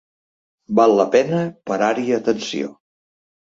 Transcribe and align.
Val 0.79 0.93
la 1.01 1.05
pena 1.17 1.43
parar-hi 1.73 2.17
atenció. 2.19 2.75